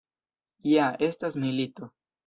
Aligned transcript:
Ja 0.69 0.89
estas 1.11 1.39
milito! 1.47 1.95